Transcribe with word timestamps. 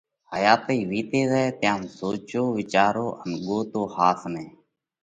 حياتئِي 0.31 0.79
وِيتئِي 0.89 1.21
زائه، 1.31 1.53
تيام 1.59 1.81
سوجو 1.97 2.43
وِيچارو 2.57 3.07
ان 3.23 3.31
ڳوتو 3.45 3.81
ۿاس 3.95 4.21
نئہ! 4.33 4.45